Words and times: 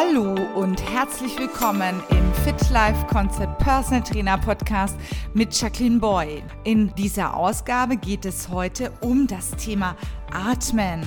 Hallo 0.00 0.36
und 0.54 0.80
herzlich 0.92 1.36
willkommen 1.40 2.00
im 2.10 2.32
Fit 2.44 2.70
Life 2.70 3.04
Concept 3.08 3.58
Personal 3.58 4.00
Trainer 4.00 4.38
Podcast 4.38 4.96
mit 5.34 5.60
Jacqueline 5.60 5.98
Boy. 5.98 6.44
In 6.62 6.94
dieser 6.94 7.34
Ausgabe 7.34 7.96
geht 7.96 8.24
es 8.24 8.48
heute 8.48 8.92
um 9.00 9.26
das 9.26 9.50
Thema 9.56 9.96
Atmen. 10.32 11.02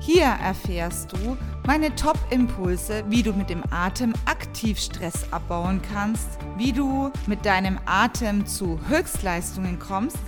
Hier 0.00 0.24
erfährst 0.24 1.12
du 1.12 1.36
meine 1.68 1.94
Top-Impulse, 1.94 3.04
wie 3.06 3.22
du 3.22 3.32
mit 3.32 3.48
dem 3.48 3.62
Atem 3.70 4.12
aktiv 4.24 4.80
Stress 4.80 5.32
abbauen 5.32 5.80
kannst, 5.94 6.30
wie 6.56 6.72
du 6.72 7.12
mit 7.28 7.46
deinem 7.46 7.78
Atem 7.86 8.44
zu 8.44 8.80
Höchstleistungen 8.88 9.78
kommst 9.78 10.18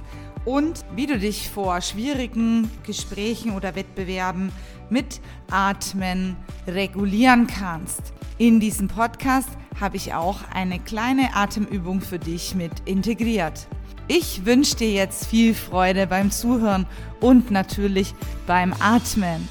und 0.45 0.84
wie 0.95 1.06
du 1.06 1.18
dich 1.18 1.50
vor 1.50 1.80
schwierigen 1.80 2.70
Gesprächen 2.84 3.52
oder 3.52 3.75
Wettbewerben 3.75 4.53
mit 4.90 5.21
Atmen 5.50 6.36
regulieren 6.67 7.46
kannst. 7.46 8.12
In 8.39 8.61
diesem 8.61 8.89
Podcast 8.89 9.48
habe 9.81 9.96
ich 9.96 10.14
auch 10.14 10.39
eine 10.53 10.79
kleine 10.79 11.34
Atemübung 11.34 12.00
für 12.00 12.18
dich 12.18 12.54
mit 12.54 12.72
integriert. 12.84 13.68
Ich 14.08 14.44
wünsche 14.44 14.76
dir 14.76 14.90
jetzt 14.90 15.26
viel 15.26 15.54
Freude 15.54 16.07
beim 16.07 16.31
Zuhören 16.31 16.86
und 17.20 17.50
natürlich 17.50 18.14
beim 18.46 18.75
Atmen. 18.81 19.48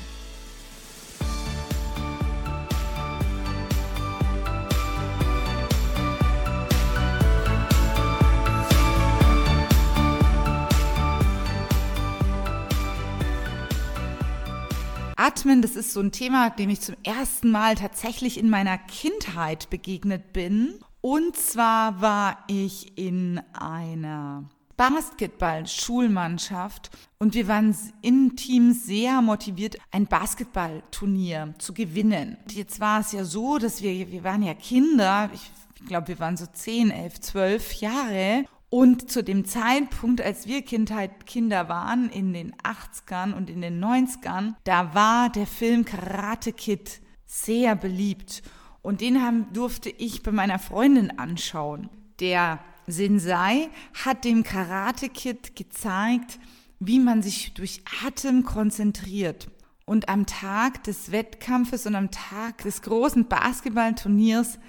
Atmen, 15.31 15.62
das 15.62 15.77
ist 15.77 15.94
so 15.94 16.02
ein 16.02 16.12
Thema, 16.12 16.50
dem 16.50 16.69
ich 16.69 16.81
zum 16.81 16.97
ersten 17.03 17.52
Mal 17.52 17.75
tatsächlich 17.75 18.38
in 18.38 18.50
meiner 18.50 18.78
Kindheit 18.78 19.69
begegnet 19.69 20.33
bin. 20.33 20.73
Und 21.00 21.38
zwar 21.38 22.02
war 22.02 22.44
ich 22.47 22.97
in 22.97 23.39
einer 23.53 24.44
Basketball-Schulmannschaft 24.75 26.89
und 27.17 27.33
wir 27.33 27.47
waren 27.47 27.73
im 28.02 28.36
Team 28.36 28.73
sehr 28.73 29.22
motiviert, 29.22 29.78
ein 29.92 30.05
Basketballturnier 30.05 31.53
zu 31.59 31.73
gewinnen. 31.73 32.36
Jetzt 32.50 32.81
war 32.81 33.00
es 33.00 33.14
ja 33.14 33.23
so, 33.23 33.58
dass 33.58 33.81
wir, 33.81 34.11
wir 34.11 34.25
waren 34.25 34.44
ja 34.44 34.53
Kinder, 34.53 35.30
ich 35.33 35.50
glaube, 35.88 36.09
wir 36.09 36.20
waren 36.20 36.36
so 36.36 36.45
10, 36.45 36.92
11, 36.92 37.22
12 37.22 37.73
Jahre 37.75 38.44
und 38.72 39.11
zu 39.11 39.22
dem 39.22 39.44
Zeitpunkt, 39.44 40.22
als 40.22 40.47
wir 40.47 40.61
Kindheit, 40.61 41.25
Kinder 41.25 41.67
waren, 41.67 42.09
in 42.09 42.31
den 42.31 42.55
80ern 42.55 43.33
und 43.33 43.50
in 43.50 43.59
den 43.59 43.83
90ern, 43.83 44.53
da 44.64 44.95
war 44.95 45.30
der 45.30 45.45
Film 45.45 45.83
Karate 45.83 46.53
Kid 46.53 47.02
sehr 47.25 47.75
beliebt. 47.75 48.42
Und 48.81 49.02
den 49.02 49.22
haben, 49.22 49.52
durfte 49.52 49.89
ich 49.89 50.23
bei 50.23 50.31
meiner 50.31 50.58
Freundin 50.58 51.19
anschauen. 51.19 51.89
Der 52.22 52.59
Sensei 52.88 53.67
hat 54.05 54.23
dem 54.23 54.44
Karate 54.44 55.09
Kid 55.09 55.58
gezeigt, 55.58 56.39
wie 56.80 56.99
man 56.99 57.22
sich 57.22 57.53
durch 57.53 57.83
Atem 58.05 58.45
konzentriert. 58.45 59.49
Und 59.83 60.08
am 60.08 60.25
Tag 60.25 60.86
des 60.86 61.11
Wettkampfes 61.11 61.88
und 61.88 61.95
am 61.95 62.09
Tag 62.09 62.59
des 62.59 62.81
großen 62.83 63.27
Basketballturniers 63.27 64.59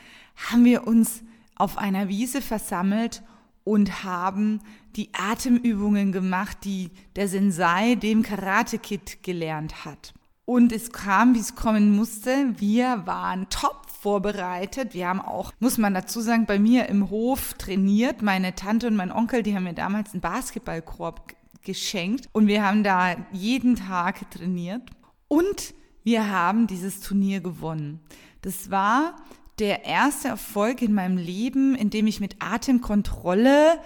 haben 0.51 0.65
wir 0.65 0.89
uns 0.89 1.23
auf 1.55 1.79
einer 1.79 2.09
Wiese 2.09 2.43
versammelt 2.43 3.23
und 3.65 4.05
haben 4.05 4.61
die 4.97 5.11
Atemübungen 5.13 6.13
gemacht, 6.13 6.59
die 6.65 6.91
der 7.17 7.29
Sensei 7.29 7.95
dem 7.95 8.23
Karate 8.23 8.79
Kid 8.79 9.23
gelernt 9.23 9.85
hat. 9.85 10.13
Und 10.45 10.73
es 10.73 10.93
kam, 10.93 11.35
wie 11.35 11.41
es 11.41 11.55
kommen 11.55 11.95
musste. 11.95 12.55
Wir 12.59 13.07
waren 13.07 13.49
top 13.49 13.87
vorbereitet. 13.89 14.93
Wir 14.93 15.09
haben 15.09 15.21
auch, 15.21 15.53
muss 15.61 15.79
man 15.79 15.95
dazu 15.95 16.21
sagen, 16.21 16.47
bei 16.47 16.59
mir 16.59 16.89
im 16.89 17.11
Hof 17.11 17.55
trainiert. 17.55 18.23
Meine 18.23 18.55
Tante 18.55 18.89
und 18.89 18.97
mein 18.97 19.13
Onkel, 19.13 19.43
die 19.43 19.55
haben 19.55 19.65
mir 19.65 19.75
damals 19.75 20.13
einen 20.13 20.21
Basketballkorb 20.21 21.35
geschenkt 21.63 22.29
und 22.33 22.49
wir 22.49 22.65
haben 22.65 22.83
da 22.83 23.15
jeden 23.31 23.77
Tag 23.77 24.29
trainiert. 24.33 24.83
Und 25.29 25.75
wir 26.03 26.29
haben 26.29 26.67
dieses 26.67 27.01
Turnier 27.01 27.41
gewonnen. 27.41 28.01
Das 28.43 28.71
war 28.71 29.15
der 29.63 29.85
erste 29.85 30.27
Erfolg 30.27 30.83
in 30.83 30.93
meinem 30.93 31.17
Leben, 31.17 31.77
in 31.77 31.89
dem 31.89 32.09
ich 32.09 32.19
mit 32.19 32.35
Atemkontrolle 32.41 33.79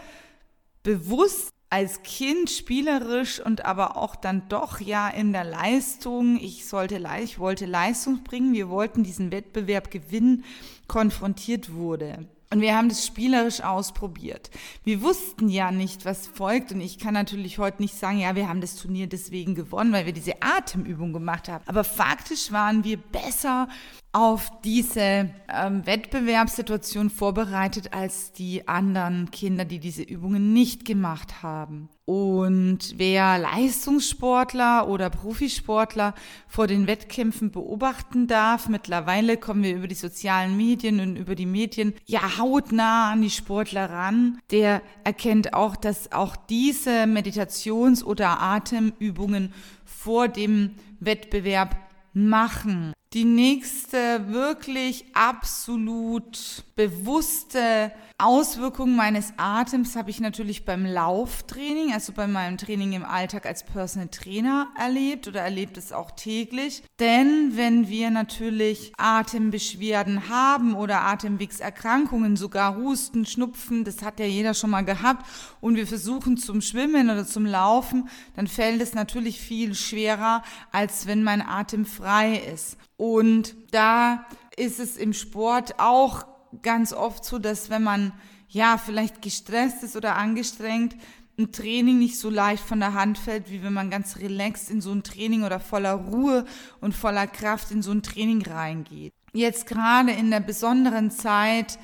bewusst 0.83 1.53
als 1.69 2.03
Kind 2.03 2.49
spielerisch 2.49 3.41
und 3.41 3.67
aber 3.67 3.99
auch 3.99 4.17
dann 4.17 4.49
doch 4.49 4.81
ja 4.81 5.07
in 5.07 5.35
der 5.35 5.45
Leistung, 5.45 6.39
ich 6.41 6.67
sollte, 6.67 7.05
ich 7.23 7.39
wollte 7.39 7.67
Leistung 7.67 8.23
bringen, 8.23 8.55
wir 8.55 8.71
wollten 8.71 9.03
diesen 9.03 9.31
Wettbewerb 9.31 9.91
gewinnen, 9.91 10.45
konfrontiert 10.89 11.75
wurde. 11.75 12.27
Und 12.51 12.63
wir 12.63 12.75
haben 12.75 12.89
das 12.89 13.05
spielerisch 13.05 13.61
ausprobiert. 13.61 14.51
Wir 14.85 15.03
wussten 15.03 15.51
ja 15.51 15.73
nicht, 15.73 16.05
was 16.05 16.29
folgt. 16.29 16.71
Und 16.71 16.81
ich 16.81 16.99
kann 16.99 17.13
natürlich 17.13 17.59
heute 17.59 17.83
nicht 17.83 17.99
sagen, 17.99 18.21
ja, 18.21 18.37
wir 18.37 18.49
haben 18.49 18.61
das 18.61 18.77
Turnier 18.77 19.09
deswegen 19.09 19.57
gewonnen, 19.57 19.93
weil 19.93 20.07
wir 20.07 20.13
diese 20.13 20.41
Atemübung 20.41 21.13
gemacht 21.13 21.49
haben. 21.49 21.65
Aber 21.67 21.83
faktisch 21.83 22.53
waren 22.53 22.85
wir 22.85 22.99
besser 22.99 23.69
auf 24.17 24.51
diese 24.65 25.29
ähm, 25.53 25.85
Wettbewerbssituation 25.85 27.11
vorbereitet 27.11 27.93
als 27.93 28.33
die 28.33 28.67
anderen 28.67 29.31
Kinder, 29.31 29.67
die 29.67 29.79
diese 29.79 30.03
Übungen 30.03 30.55
nicht 30.55 30.87
gemacht 30.87 31.43
haben. 31.43 31.91
Und 32.07 32.95
wer 32.97 33.37
Leistungssportler 33.37 34.89
oder 34.89 35.11
Profisportler 35.11 36.15
vor 36.49 36.67
den 36.67 36.87
Wettkämpfen 36.87 37.51
beobachten 37.51 38.27
darf, 38.27 38.71
mittlerweile 38.71 39.37
kommen 39.37 39.63
wir 39.63 39.77
über 39.77 39.87
die 39.87 39.95
sozialen 39.95 40.57
Medien 40.57 41.01
und 41.01 41.17
über 41.17 41.35
die 41.35 41.45
Medien 41.45 41.93
ja 42.07 42.39
hautnah 42.39 43.13
an 43.13 43.21
die 43.21 43.29
Sportler 43.29 43.91
ran, 43.91 44.39
der 44.51 44.81
erkennt 45.05 45.53
auch, 45.53 45.77
dass 45.77 46.11
auch 46.13 46.37
diese 46.37 47.05
Meditations- 47.07 48.03
oder 48.03 48.41
Atemübungen 48.41 49.53
vor 49.85 50.29
dem 50.29 50.71
Wettbewerb 51.01 51.77
machen. 52.15 52.95
Die 53.17 53.25
nächste 53.25 54.31
wirklich 54.31 55.07
absolut 55.15 56.65
bewusste 56.75 57.91
Auswirkung 58.19 58.95
meines 58.95 59.33
Atems 59.39 59.97
habe 59.97 60.11
ich 60.11 60.21
natürlich 60.21 60.67
beim 60.67 60.85
Lauftraining, 60.85 61.95
also 61.95 62.13
bei 62.13 62.27
meinem 62.27 62.59
Training 62.59 62.93
im 62.93 63.07
Alltag 63.07 63.47
als 63.47 63.65
Personal 63.65 64.09
Trainer 64.09 64.69
erlebt 64.79 65.29
oder 65.29 65.41
erlebt 65.41 65.79
es 65.79 65.93
auch 65.93 66.11
täglich. 66.11 66.83
Denn 67.01 67.57
wenn 67.57 67.89
wir 67.89 68.11
natürlich 68.11 68.93
Atembeschwerden 68.99 70.29
haben 70.29 70.75
oder 70.75 71.01
Atemwegserkrankungen, 71.01 72.37
sogar 72.37 72.77
Husten, 72.77 73.25
Schnupfen, 73.25 73.85
das 73.85 74.03
hat 74.03 74.21
ja 74.21 74.27
jeder 74.27 74.53
schon 74.53 74.69
mal 74.69 74.85
gehabt, 74.85 75.25
und 75.63 75.77
wir 75.77 75.87
versuchen 75.87 76.37
zum 76.37 76.61
Schwimmen 76.61 77.09
oder 77.09 77.27
zum 77.27 77.47
Laufen, 77.47 78.11
dann 78.35 78.47
fällt 78.47 78.83
es 78.83 78.93
natürlich 78.93 79.41
viel 79.41 79.75
schwerer, 79.75 80.43
als 80.71 81.07
wenn 81.07 81.23
mein 81.23 81.41
Atem 81.41 81.87
frei 81.87 82.37
ist. 82.53 82.77
Und 82.97 83.55
da 83.71 84.27
ist 84.57 84.81
es 84.81 84.97
im 84.97 85.13
Sport 85.13 85.79
auch 85.79 86.27
ganz 86.63 86.93
oft 86.93 87.25
so, 87.25 87.39
dass 87.39 87.71
wenn 87.71 87.83
man 87.83 88.13
ja 88.49 88.79
vielleicht 88.79 89.23
gestresst 89.23 89.83
ist 89.83 89.97
oder 89.97 90.17
angestrengt, 90.17 90.97
ein 91.39 91.53
Training 91.53 91.99
nicht 91.99 92.19
so 92.19 92.31
leicht 92.31 92.63
von 92.63 92.81
der 92.81 92.95
Hand 92.95 93.19
fällt, 93.19 93.51
wie 93.51 93.63
wenn 93.63 93.75
man 93.75 93.91
ganz 93.91 94.17
relaxed 94.17 94.71
in 94.71 94.81
so 94.81 94.91
ein 94.93 95.03
Training 95.03 95.45
oder 95.45 95.61
voller 95.61 95.93
Ruhe 95.93 96.47
und 96.81 96.95
voller 96.95 97.27
Kraft 97.27 97.71
in 97.71 97.83
so 97.83 97.93
ein 97.93 98.03
Training 98.03 98.43
reingeht. 98.43 99.13
Jetzt 99.35 99.67
gerade 99.67 100.13
in 100.13 100.31
der 100.31 100.41
besonderen 100.41 101.11
Zeit, 101.11 101.79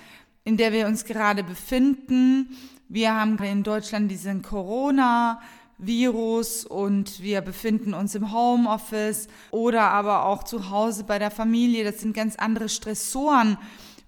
in 0.44 0.56
der 0.56 0.72
wir 0.72 0.86
uns 0.86 1.04
gerade 1.04 1.44
befinden, 1.44 2.56
wir 2.88 3.14
haben 3.14 3.38
in 3.38 3.62
Deutschland 3.62 4.10
diesen 4.10 4.42
Corona, 4.42 5.40
Virus 5.84 6.64
und 6.64 7.22
wir 7.22 7.40
befinden 7.40 7.92
uns 7.92 8.14
im 8.14 8.32
Homeoffice 8.32 9.28
oder 9.50 9.90
aber 9.90 10.24
auch 10.24 10.44
zu 10.44 10.70
Hause 10.70 11.04
bei 11.04 11.18
der 11.18 11.30
Familie. 11.30 11.84
Das 11.84 12.00
sind 12.00 12.14
ganz 12.14 12.36
andere 12.36 12.68
Stressoren, 12.68 13.58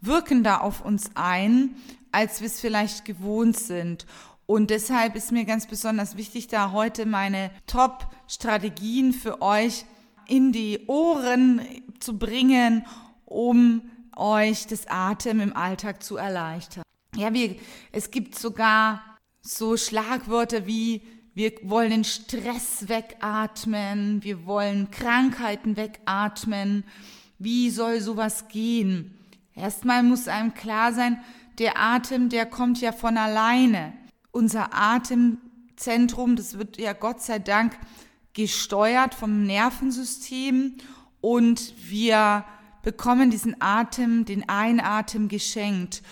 wirken 0.01 0.45
da 0.45 0.59
auf 0.59 0.85
uns 0.85 1.11
ein, 1.15 1.77
als 2.13 2.41
wir 2.41 2.47
es 2.47 2.61
vielleicht 2.61 3.05
gewohnt 3.05 3.59
sind. 3.59 4.07
Und 4.47 4.71
deshalb 4.71 5.17
ist 5.17 5.33
mir 5.33 5.45
ganz 5.45 5.67
besonders 5.67 6.17
wichtig, 6.17 6.49
da 6.49 6.73
heute 6.73 7.07
meine 7.07 7.51
Top-Strategien 7.67 9.13
für 9.13 9.41
euch 9.41 9.85
in 10.29 10.53
die 10.53 10.87
Ohren 10.87 11.61
zu 11.99 12.19
bringen, 12.19 12.85
um 13.25 13.83
euch 14.17 14.67
das 14.67 14.87
Atem 14.87 15.41
im 15.41 15.57
Alltag 15.57 16.03
zu 16.03 16.17
erleichtern. 16.17 16.85
Ja, 17.17 17.33
wir, 17.33 17.57
es 17.93 18.11
gibt 18.11 18.39
sogar 18.39 19.03
so 19.41 19.77
Schlagwörter 19.77 20.67
wie 20.67 21.03
wir 21.35 21.53
wollen 21.63 21.91
den 21.91 22.05
Stress 22.05 22.89
wegatmen, 22.89 24.23
wir 24.23 24.47
wollen 24.47 24.91
Krankheiten 24.93 25.77
wegatmen. 25.77 26.85
Wie 27.39 27.71
soll 27.71 28.01
sowas 28.01 28.47
gehen? 28.49 29.19
Erstmal 29.55 30.03
muss 30.05 30.29
einem 30.29 30.55
klar 30.55 30.93
sein, 30.93 31.21
der 31.59 31.79
Atem, 31.79 32.29
der 32.29 32.47
kommt 32.47 32.81
ja 32.81 32.93
von 32.93 33.17
alleine. 33.17 33.93
Unser 34.31 34.75
Atemzentrum, 34.75 36.37
das 36.37 36.59
wird 36.59 36.79
ja 36.79 36.93
Gott 36.93 37.21
sei 37.21 37.41
Dank 37.41 37.79
gesteuert 38.33 39.15
vom 39.15 39.45
Nervensystem 39.45 40.77
und 41.21 41.75
wir 41.89 42.45
bekommen 42.83 43.31
diesen 43.31 43.57
Atem, 43.61 44.25
den 44.25 44.49
Einatem 44.49 45.29
geschenkt. 45.29 46.03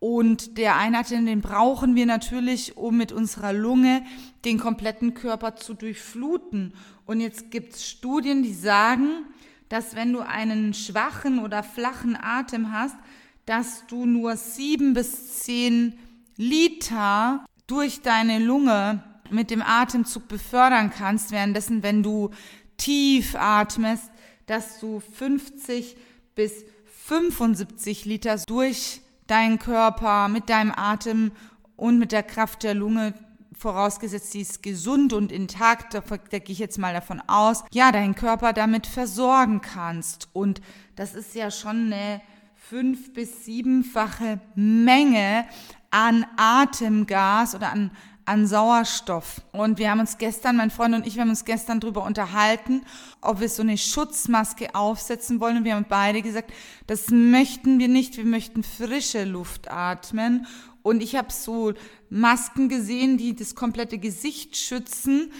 Und 0.00 0.56
der 0.56 0.76
Einatem, 0.76 1.26
den 1.26 1.42
brauchen 1.42 1.94
wir 1.94 2.06
natürlich, 2.06 2.78
um 2.78 2.96
mit 2.96 3.12
unserer 3.12 3.52
Lunge 3.52 4.02
den 4.46 4.58
kompletten 4.58 5.12
Körper 5.12 5.56
zu 5.56 5.74
durchfluten. 5.74 6.72
Und 7.04 7.20
jetzt 7.20 7.50
gibt 7.50 7.74
es 7.74 7.86
Studien, 7.86 8.42
die 8.42 8.54
sagen, 8.54 9.26
dass 9.68 9.94
wenn 9.94 10.14
du 10.14 10.20
einen 10.20 10.72
schwachen 10.72 11.38
oder 11.38 11.62
flachen 11.62 12.16
Atem 12.20 12.72
hast, 12.72 12.96
dass 13.44 13.86
du 13.88 14.06
nur 14.06 14.36
sieben 14.36 14.94
bis 14.94 15.40
zehn 15.40 15.98
Liter 16.36 17.44
durch 17.66 18.00
deine 18.00 18.38
Lunge 18.38 19.04
mit 19.28 19.50
dem 19.50 19.62
Atemzug 19.62 20.28
befördern 20.28 20.90
kannst, 20.90 21.30
währenddessen, 21.30 21.82
wenn 21.82 22.02
du 22.02 22.30
tief 22.78 23.34
atmest, 23.34 24.10
dass 24.46 24.80
du 24.80 25.00
50 25.00 25.94
bis 26.34 26.64
75 27.06 28.06
Liter 28.06 28.36
durch 28.46 29.02
deinen 29.30 29.58
Körper 29.58 30.28
mit 30.28 30.48
deinem 30.48 30.72
Atem 30.74 31.32
und 31.76 31.98
mit 31.98 32.12
der 32.12 32.22
Kraft 32.22 32.62
der 32.62 32.74
Lunge 32.74 33.14
vorausgesetzt, 33.56 34.32
sie 34.32 34.40
ist 34.40 34.62
gesund 34.62 35.12
und 35.12 35.30
intakt, 35.30 35.94
da 35.94 36.00
gehe 36.38 36.52
ich 36.52 36.58
jetzt 36.58 36.78
mal 36.78 36.94
davon 36.94 37.22
aus, 37.26 37.62
ja, 37.72 37.92
deinen 37.92 38.14
Körper 38.14 38.52
damit 38.54 38.86
versorgen 38.86 39.60
kannst. 39.60 40.28
Und 40.32 40.62
das 40.96 41.14
ist 41.14 41.34
ja 41.34 41.50
schon 41.50 41.92
eine 41.92 42.22
fünf- 42.54 43.12
bis 43.12 43.44
siebenfache 43.44 44.40
Menge 44.54 45.44
an 45.90 46.24
Atemgas 46.36 47.54
oder 47.54 47.70
an, 47.70 47.90
an 48.30 48.46
Sauerstoff. 48.46 49.42
Und 49.50 49.78
wir 49.78 49.90
haben 49.90 49.98
uns 49.98 50.16
gestern, 50.16 50.56
mein 50.56 50.70
Freund 50.70 50.94
und 50.94 51.04
ich, 51.04 51.16
wir 51.16 51.22
haben 51.22 51.30
uns 51.30 51.44
gestern 51.44 51.80
darüber 51.80 52.04
unterhalten, 52.04 52.82
ob 53.20 53.40
wir 53.40 53.48
so 53.48 53.62
eine 53.62 53.76
Schutzmaske 53.76 54.72
aufsetzen 54.76 55.40
wollen. 55.40 55.56
Und 55.56 55.64
wir 55.64 55.74
haben 55.74 55.86
beide 55.88 56.22
gesagt, 56.22 56.52
das 56.86 57.08
möchten 57.10 57.80
wir 57.80 57.88
nicht. 57.88 58.16
Wir 58.16 58.24
möchten 58.24 58.62
frische 58.62 59.24
Luft 59.24 59.68
atmen. 59.68 60.46
Und 60.82 61.02
ich 61.02 61.16
habe 61.16 61.32
so 61.32 61.72
Masken 62.08 62.68
gesehen, 62.68 63.18
die 63.18 63.34
das 63.34 63.56
komplette 63.56 63.98
Gesicht 63.98 64.56
schützen, 64.56 65.32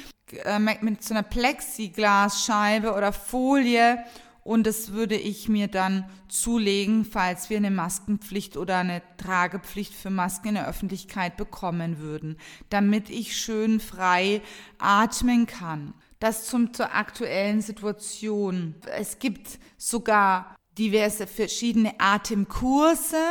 äh, 0.44 0.58
mit 0.58 1.04
so 1.04 1.14
einer 1.14 1.22
Plexiglasscheibe 1.22 2.92
oder 2.92 3.12
Folie 3.12 4.04
und 4.50 4.66
das 4.66 4.90
würde 4.90 5.14
ich 5.14 5.48
mir 5.48 5.68
dann 5.68 6.10
zulegen, 6.26 7.04
falls 7.04 7.50
wir 7.50 7.56
eine 7.56 7.70
Maskenpflicht 7.70 8.56
oder 8.56 8.78
eine 8.78 9.00
Tragepflicht 9.16 9.94
für 9.94 10.10
Masken 10.10 10.48
in 10.48 10.54
der 10.54 10.66
Öffentlichkeit 10.66 11.36
bekommen 11.36 12.00
würden, 12.00 12.36
damit 12.68 13.10
ich 13.10 13.36
schön 13.36 13.78
frei 13.78 14.42
atmen 14.78 15.46
kann. 15.46 15.94
Das 16.18 16.46
zum, 16.46 16.74
zur 16.74 16.92
aktuellen 16.92 17.62
Situation. 17.62 18.74
Es 18.98 19.20
gibt 19.20 19.60
sogar 19.76 20.56
diverse 20.76 21.28
verschiedene 21.28 22.00
Atemkurse. 22.00 23.22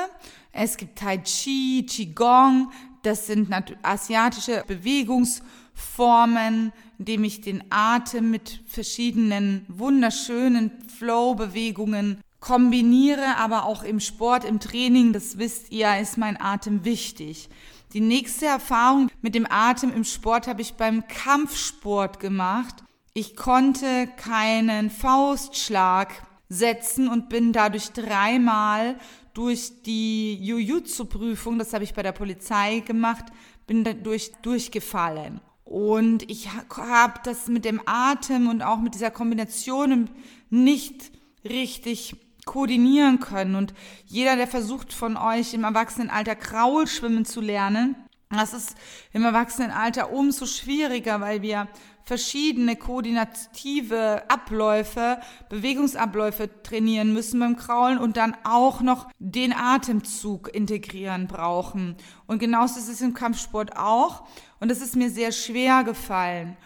Es 0.53 0.77
gibt 0.77 0.99
Tai 0.99 1.17
Chi, 1.17 1.85
Qigong, 1.85 2.71
das 3.03 3.27
sind 3.27 3.49
asiatische 3.83 4.63
Bewegungsformen, 4.65 6.71
indem 6.99 7.23
ich 7.23 7.41
den 7.41 7.63
Atem 7.69 8.29
mit 8.29 8.61
verschiedenen 8.67 9.65
wunderschönen 9.69 10.71
Flow-Bewegungen 10.97 12.21
kombiniere, 12.41 13.37
aber 13.37 13.65
auch 13.65 13.83
im 13.83 13.99
Sport, 13.99 14.43
im 14.43 14.59
Training, 14.59 15.13
das 15.13 15.37
wisst 15.37 15.71
ihr, 15.71 15.97
ist 15.97 16.17
mein 16.17 16.39
Atem 16.39 16.85
wichtig. 16.85 17.49
Die 17.93 18.01
nächste 18.01 18.45
Erfahrung 18.45 19.09
mit 19.21 19.33
dem 19.33 19.47
Atem 19.49 19.91
im 19.91 20.03
Sport 20.03 20.47
habe 20.47 20.61
ich 20.61 20.73
beim 20.73 21.07
Kampfsport 21.07 22.19
gemacht. 22.19 22.83
Ich 23.13 23.35
konnte 23.35 24.07
keinen 24.17 24.89
Faustschlag 24.89 26.13
setzen 26.49 27.07
und 27.07 27.29
bin 27.29 27.53
dadurch 27.53 27.91
dreimal 27.91 28.95
durch 29.33 29.81
die 29.83 30.35
Jujutsu-Prüfung, 30.35 31.57
das 31.57 31.73
habe 31.73 31.83
ich 31.83 31.93
bei 31.93 32.03
der 32.03 32.11
Polizei 32.11 32.79
gemacht, 32.79 33.25
bin 33.67 33.83
dadurch 33.83 34.31
durchgefallen. 34.41 35.41
Und 35.69 36.27
ich 36.31 36.49
habe 36.51 37.19
das 37.23 37.47
mit 37.47 37.63
dem 37.63 37.79
Atem 37.85 38.49
und 38.49 38.63
auch 38.63 38.79
mit 38.79 38.95
dieser 38.95 39.11
Kombination 39.11 40.09
nicht 40.49 41.11
richtig 41.47 42.15
koordinieren 42.45 43.19
können. 43.19 43.53
Und 43.53 43.75
jeder, 44.07 44.35
der 44.35 44.47
versucht 44.47 44.91
von 44.91 45.15
euch 45.15 45.53
im 45.53 45.63
Erwachsenenalter 45.63 46.35
Kraul 46.35 46.87
schwimmen 46.87 47.23
zu 47.23 47.39
lernen, 47.39 47.95
das 48.31 48.53
ist 48.53 48.75
im 49.13 49.23
Erwachsenenalter 49.23 50.11
umso 50.11 50.47
schwieriger, 50.47 51.21
weil 51.21 51.43
wir 51.43 51.67
verschiedene 52.09 52.75
koordinative 52.75 54.23
Abläufe, 54.29 55.19
Bewegungsabläufe 55.47 56.49
trainieren 56.63 57.13
müssen 57.13 57.39
beim 57.39 57.55
Kraulen 57.55 57.99
und 57.99 58.17
dann 58.17 58.35
auch 58.43 58.81
noch 58.81 59.07
den 59.19 59.53
Atemzug 59.53 60.49
integrieren 60.51 61.27
brauchen. 61.27 61.95
Und 62.25 62.39
genauso 62.39 62.79
ist 62.79 62.89
es 62.89 63.01
im 63.01 63.13
Kampfsport 63.13 63.77
auch. 63.77 64.23
Und 64.59 64.71
es 64.71 64.81
ist 64.81 64.95
mir 64.95 65.11
sehr 65.11 65.31
schwer 65.31 65.83
gefallen. 65.83 66.57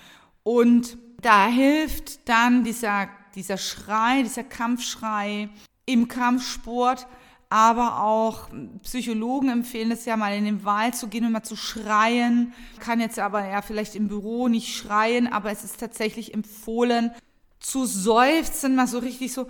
Und 0.43 0.97
da 1.21 1.47
hilft 1.47 2.29
dann 2.29 2.63
dieser, 2.63 3.09
dieser 3.35 3.57
Schrei, 3.57 4.23
dieser 4.23 4.45
Kampfschrei 4.45 5.49
im 5.85 6.07
Kampfsport, 6.07 7.05
aber 7.49 8.03
auch 8.03 8.49
Psychologen 8.83 9.49
empfehlen 9.49 9.91
es 9.91 10.05
ja 10.05 10.17
mal 10.17 10.35
in 10.35 10.45
den 10.45 10.65
Wald 10.65 10.95
zu 10.95 11.07
gehen 11.07 11.25
und 11.25 11.31
mal 11.31 11.43
zu 11.43 11.55
schreien. 11.55 12.53
Kann 12.79 12.99
jetzt 12.99 13.19
aber 13.19 13.47
ja 13.47 13.61
vielleicht 13.61 13.95
im 13.95 14.07
Büro 14.07 14.47
nicht 14.47 14.75
schreien, 14.75 15.31
aber 15.31 15.51
es 15.51 15.63
ist 15.63 15.79
tatsächlich 15.79 16.33
empfohlen 16.33 17.11
zu 17.59 17.85
seufzen, 17.85 18.75
mal 18.75 18.87
so 18.87 18.99
richtig 18.99 19.33
so, 19.33 19.47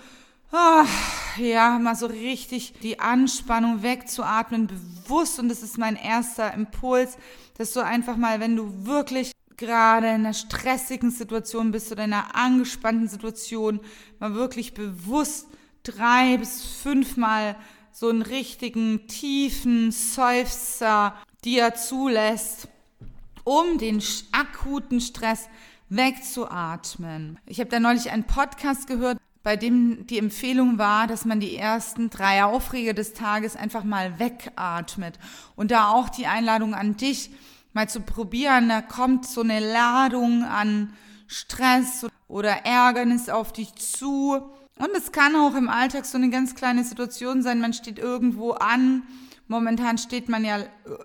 oh, 0.52 0.86
ja, 1.38 1.80
mal 1.80 1.96
so 1.96 2.06
richtig 2.06 2.74
die 2.82 3.00
Anspannung 3.00 3.84
wegzuatmen, 3.84 4.68
bewusst. 4.68 5.40
Und 5.40 5.50
das 5.50 5.64
ist 5.64 5.78
mein 5.78 5.96
erster 5.96 6.54
Impuls, 6.54 7.18
dass 7.58 7.74
du 7.74 7.82
einfach 7.82 8.18
mal, 8.18 8.40
wenn 8.40 8.56
du 8.56 8.86
wirklich 8.86 9.32
gerade 9.58 10.08
in 10.08 10.14
einer 10.14 10.34
stressigen 10.34 11.12
Situation 11.12 11.72
bist 11.72 11.92
oder 11.92 12.06
in 12.06 12.14
einer 12.14 12.36
angespannten 12.36 13.08
Situation, 13.08 13.80
mal 14.20 14.34
wirklich 14.34 14.74
bewusst 14.74 15.48
drei 15.84 16.38
bis 16.38 16.64
fünfmal 16.64 17.56
so 17.94 18.10
einen 18.10 18.24
richtigen 18.24 19.08
tiefen 19.08 19.92
Seufzer 19.92 21.14
dir 21.46 21.76
zulässt, 21.76 22.68
um 23.44 23.78
den 23.78 24.02
akuten 24.32 25.00
Stress 25.00 25.48
wegzuatmen. 25.90 27.38
Ich 27.46 27.60
habe 27.60 27.70
da 27.70 27.80
neulich 27.80 28.10
einen 28.10 28.24
Podcast 28.24 28.88
gehört, 28.88 29.20
bei 29.44 29.58
dem 29.58 30.08
die 30.08 30.18
Empfehlung 30.18 30.80
war, 30.80 31.06
dass 31.06 31.24
man 31.24 31.40
die 31.40 31.56
ersten 31.56 32.10
drei 32.10 32.44
Aufreger 32.44 32.94
des 32.94 33.14
Tages 33.14 33.56
einfach 33.56 33.84
mal 33.84 34.18
wegatmet. 34.18 35.20
Und 35.56 35.70
da 35.70 35.90
auch 35.90 36.10
die 36.10 36.26
Einladung 36.26 36.74
an 36.74 36.98
dich, 36.98 37.30
mal 37.74 37.88
zu 37.88 38.02
probieren, 38.02 38.70
da 38.70 38.82
kommt 38.82 39.28
so 39.28 39.42
eine 39.42 39.60
Ladung 39.60 40.44
an 40.44 40.94
Stress 41.28 42.08
oder 42.28 42.66
Ärgernis 42.66 43.30
auf 43.30 43.54
dich 43.54 43.76
zu 43.76 44.42
und 44.84 44.90
es 44.98 45.14
kann 45.14 45.34
auch 45.38 45.56
im 45.56 45.70
Alltag 45.70 46.06
so 46.06 46.18
eine 46.18 46.30
ganz 46.30 46.56
kleine 46.56 46.84
Situation 46.84 47.42
sein. 47.42 47.62
Man 47.62 47.72
steht 47.72 48.00
irgendwo 48.00 48.52
an. 48.52 49.04
Momentan 49.48 49.98
steht 49.98 50.28
man 50.28 50.44
ja 50.44 50.58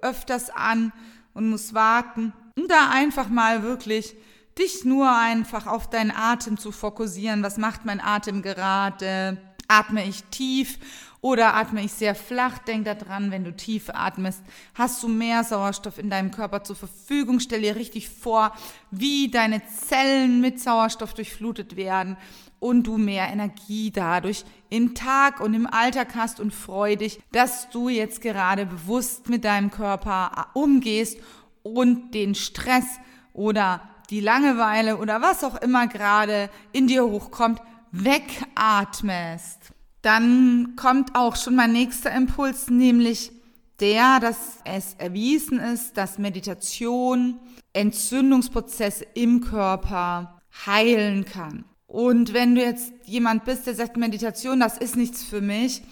öfters 0.03 0.51
an 0.51 0.93
und 1.33 1.49
muss 1.49 1.75
warten. 1.75 2.33
Und 2.57 2.69
da 2.69 2.91
einfach 2.91 3.29
mal 3.29 3.63
wirklich 3.63 4.17
dich 4.59 4.85
nur 4.85 5.09
einfach 5.17 5.69
auf 5.69 5.89
deinen 5.89 6.11
Atem 6.11 6.59
zu 6.59 6.73
fokussieren. 6.73 7.45
Was 7.45 7.57
macht 7.57 7.85
mein 7.85 8.01
Atem 8.01 8.43
gerade? 8.43 9.39
Atme 9.69 10.05
ich 10.09 10.25
tief 10.25 10.79
oder 11.21 11.55
atme 11.55 11.85
ich 11.85 11.93
sehr 11.93 12.17
flach? 12.17 12.59
Denk 12.59 12.87
daran, 12.87 13.31
wenn 13.31 13.45
du 13.45 13.55
tief 13.55 13.91
atmest, 13.91 14.43
hast 14.75 15.03
du 15.03 15.09
mehr 15.09 15.45
Sauerstoff 15.45 15.99
in 15.99 16.11
deinem 16.11 16.33
Körper 16.33 16.65
zur 16.65 16.75
Verfügung. 16.75 17.39
Stell 17.39 17.61
dir 17.61 17.77
richtig 17.77 18.09
vor, 18.09 18.53
wie 18.91 19.31
deine 19.31 19.63
Zellen 19.67 20.41
mit 20.41 20.59
Sauerstoff 20.59 21.15
durchflutet 21.15 21.77
werden 21.77 22.17
und 22.61 22.85
du 22.85 22.99
mehr 22.99 23.29
Energie 23.29 23.91
dadurch 23.91 24.45
im 24.71 24.95
Tag 24.95 25.41
und 25.41 25.55
im 25.55 25.67
Alltag 25.67 26.15
hast 26.15 26.41
und 26.41 26.53
freu 26.53 26.97
dich, 26.97 27.21
dass 27.33 27.71
du 27.71 27.89
jetzt 27.89 28.21
gerade 28.21 28.67
bewusst 28.67 29.29
mit 29.29 29.45
deinem 29.45 29.71
Körper 29.71 30.49
umgehst 30.55 31.19
und 31.63 32.13
den 32.15 32.35
Stress 32.35 32.87
oder 33.33 33.83
die 34.11 34.21
Langeweile 34.21 34.97
oder 34.97 35.21
was 35.21 35.45
auch 35.45 35.57
immer 35.57 35.87
gerade 35.87 36.51
in 36.73 36.87
dir 36.87 37.05
hochkommt, 37.05 37.61
wegatmest. 37.93 39.73
Dann 40.03 40.75
kommt 40.77 41.15
auch 41.15 41.37
schon 41.37 41.57
mein 41.57 41.73
nächster 41.73 42.11
Impuls, 42.15 42.71
nämlich 42.71 43.33
der, 43.81 44.21
dass 44.21 44.59
es 44.65 44.95
erwiesen 44.95 45.61
ist, 45.61 45.97
dass 45.97 46.19
Meditation 46.19 47.39
Entzündungsprozesse 47.73 49.07
im 49.15 49.41
Körper 49.41 50.41
heilen 50.67 51.25
kann. 51.25 51.65
Und 51.89 52.35
wenn 52.35 52.55
du 52.55 52.61
jetzt 52.61 52.93
jemand 53.07 53.45
bist, 53.45 53.67
der 53.67 53.75
sagt, 53.75 53.97
Meditation, 53.97 54.61
das 54.61 54.79
ist 54.79 54.95
nichts 54.95 55.25
für 55.25 55.41
mich, 55.41 55.83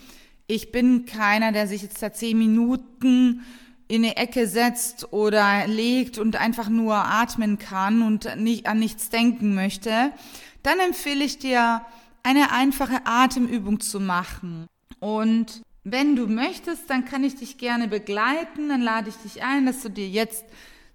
ich 0.46 0.70
bin 0.70 1.06
keiner, 1.06 1.50
der 1.50 1.66
sich 1.66 1.82
jetzt 1.82 2.00
da 2.00 2.12
zehn 2.12 2.38
Minuten 2.38 3.42
in 3.88 4.04
eine 4.04 4.16
Ecke 4.16 4.46
setzt 4.46 5.12
oder 5.12 5.66
legt 5.66 6.18
und 6.18 6.36
einfach 6.36 6.68
nur 6.68 6.94
atmen 6.94 7.58
kann 7.58 8.02
und 8.02 8.36
nicht 8.36 8.66
an 8.66 8.78
nichts 8.78 9.08
denken 9.08 9.54
möchte, 9.54 10.12
dann 10.62 10.78
empfehle 10.80 11.24
ich 11.24 11.38
dir 11.38 11.82
eine 12.22 12.52
einfache 12.52 13.06
Atemübung 13.06 13.80
zu 13.80 13.98
machen. 13.98 14.66
Und 15.00 15.62
wenn 15.82 16.14
du 16.14 16.26
möchtest, 16.26 16.90
dann 16.90 17.04
kann 17.04 17.24
ich 17.24 17.36
dich 17.36 17.58
gerne 17.58 17.88
begleiten. 17.88 18.68
Dann 18.68 18.82
lade 18.82 19.08
ich 19.08 19.16
dich 19.16 19.44
ein, 19.44 19.66
dass 19.66 19.82
du 19.82 19.88
dir 19.88 20.08
jetzt 20.08 20.44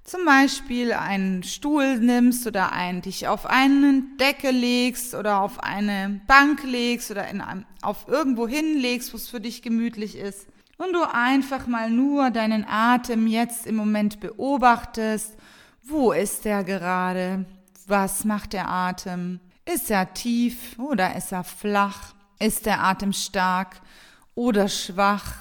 zum 0.03 0.25
Beispiel 0.25 0.93
einen 0.93 1.43
Stuhl 1.43 1.98
nimmst 2.00 2.48
oder 2.48 2.72
ein, 2.72 3.01
dich 3.01 3.27
auf 3.27 3.46
eine 3.46 4.03
Decke 4.20 4.51
legst 4.51 5.13
oder 5.13 5.41
auf 5.41 5.62
eine 5.62 6.22
Bank 6.27 6.63
legst 6.63 7.12
oder 7.12 7.27
in 7.27 7.41
einem, 7.41 7.65
auf 7.81 8.08
irgendwo 8.08 8.48
hinlegst, 8.48 9.13
wo 9.13 9.17
es 9.17 9.29
für 9.29 9.39
dich 9.39 9.62
gemütlich 9.62 10.17
ist. 10.17 10.48
Und 10.77 10.93
du 10.93 11.03
einfach 11.03 11.67
mal 11.67 11.89
nur 11.89 12.31
deinen 12.31 12.65
Atem 12.67 13.27
jetzt 13.27 13.67
im 13.67 13.75
Moment 13.75 14.20
beobachtest. 14.20 15.38
Wo 15.84 16.12
ist 16.12 16.46
der 16.46 16.63
gerade? 16.63 17.46
Was 17.86 18.25
macht 18.25 18.53
der 18.53 18.70
Atem? 18.70 19.39
Ist 19.72 19.91
er 19.91 20.13
tief 20.13 20.79
oder 20.79 21.15
ist 21.15 21.31
er 21.31 21.43
flach? 21.43 22.15
Ist 22.39 22.65
der 22.65 22.84
Atem 22.84 23.13
stark? 23.13 23.81
oder 24.36 24.67
schwach, 24.67 25.36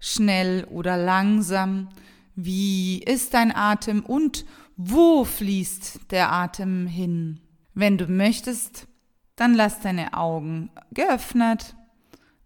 schnell 0.00 0.64
oder 0.70 0.96
langsam? 0.96 1.88
Wie 2.34 2.98
ist 2.98 3.34
dein 3.34 3.54
Atem 3.54 4.04
und 4.04 4.44
wo 4.76 5.24
fließt 5.24 6.10
der 6.10 6.32
Atem 6.32 6.86
hin? 6.86 7.40
Wenn 7.74 7.96
du 7.96 8.06
möchtest, 8.06 8.88
dann 9.36 9.54
lass 9.54 9.80
deine 9.80 10.14
Augen 10.14 10.70
geöffnet. 10.92 11.76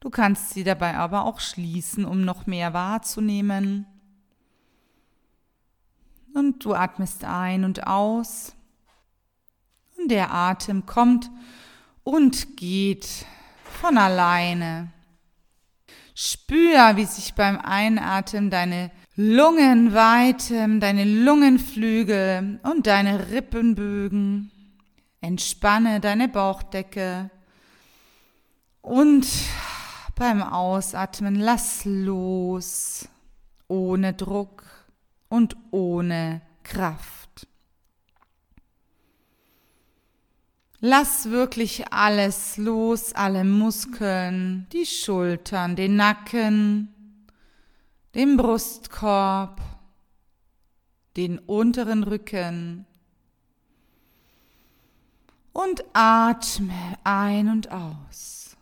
Du 0.01 0.11
kannst 0.11 0.51
sie 0.51 0.65
dabei 0.65 0.97
aber 0.97 1.25
auch 1.25 1.41
schließen, 1.41 2.05
um 2.05 2.25
noch 2.25 2.47
mehr 2.47 2.73
wahrzunehmen. 2.73 3.87
Und 6.35 6.65
du 6.65 6.75
atmest 6.75 7.25
ein 7.25 7.65
und 7.65 7.87
aus. 7.87 8.55
Und 9.97 10.11
der 10.11 10.33
Atem 10.33 10.87
kommt 10.87 11.31
und 12.05 12.57
geht 12.57 13.27
von 13.81 13.99
alleine. 13.99 14.93
Spür, 16.15 16.97
wie 16.97 17.05
sich 17.05 17.35
beim 17.35 17.59
Einatmen 17.59 18.51
deine 18.51 18.91
Lungen 19.21 19.95
weiten, 19.95 20.79
deine 20.79 21.05
Lungenflügel 21.05 22.61
und 22.63 22.87
deine 22.87 23.33
Rippenbögen. 23.33 24.53
Entspanne 25.21 25.99
deine 25.99 26.29
Bauchdecke 26.29 27.29
und 28.81 29.27
beim 30.15 30.41
Ausatmen 30.41 31.35
lass 31.35 31.85
los, 31.85 33.09
ohne 33.67 34.15
Druck 34.15 34.63
und 35.29 35.57
ohne 35.73 36.41
Kraft. 36.63 37.49
Lass 40.79 41.29
wirklich 41.29 41.93
alles 41.93 42.57
los, 42.57 43.13
alle 43.15 43.43
Muskeln, 43.43 44.69
die 44.73 44.87
Schultern, 44.87 45.75
den 45.75 45.97
Nacken, 45.97 46.95
den 48.15 48.37
Brustkorb, 48.37 49.61
den 51.17 51.39
unteren 51.39 52.05
Rücken. 52.05 52.87
Und 55.53 55.85
atme 55.93 56.97
ein 57.03 57.49
und 57.49 57.71
aus. 57.73 58.57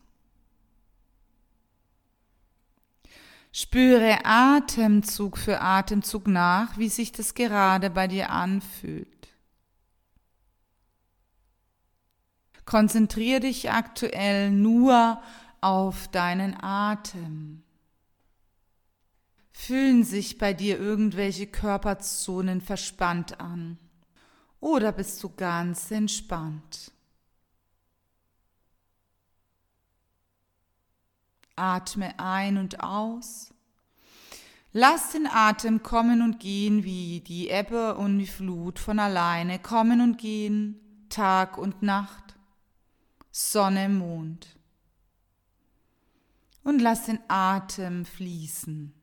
Spüre 3.52 4.18
Atemzug 4.24 5.38
für 5.38 5.60
Atemzug 5.60 6.26
nach, 6.26 6.76
wie 6.76 6.88
sich 6.88 7.12
das 7.12 7.34
gerade 7.34 7.90
bei 7.90 8.06
dir 8.06 8.30
anfühlt. 8.30 9.08
Konzentriere 12.66 13.40
dich 13.40 13.70
aktuell 13.70 14.50
nur 14.50 15.22
auf 15.60 16.08
deinen 16.08 16.56
Atem. 16.62 17.62
Fühlen 19.58 20.04
sich 20.04 20.38
bei 20.38 20.52
dir 20.52 20.78
irgendwelche 20.78 21.46
Körperzonen 21.46 22.60
verspannt 22.60 23.40
an? 23.40 23.78
Oder 24.60 24.92
bist 24.92 25.20
du 25.24 25.30
ganz 25.34 25.90
entspannt? 25.90 26.92
Atme 31.56 32.16
ein 32.20 32.58
und 32.58 32.80
aus. 32.80 33.52
Lass 34.72 35.12
den 35.12 35.26
Atem 35.26 35.82
kommen 35.82 36.22
und 36.22 36.38
gehen 36.38 36.84
wie 36.84 37.20
die 37.20 37.48
Ebbe 37.48 37.96
und 37.96 38.18
die 38.18 38.26
Flut 38.26 38.78
von 38.78 39.00
alleine 39.00 39.58
kommen 39.58 40.00
und 40.02 40.18
gehen, 40.18 40.78
Tag 41.08 41.58
und 41.58 41.82
Nacht. 41.82 42.36
Sonne, 43.32 43.88
Mond. 43.88 44.54
Und 46.62 46.80
lass 46.80 47.06
den 47.06 47.18
Atem 47.26 48.04
fließen. 48.04 48.95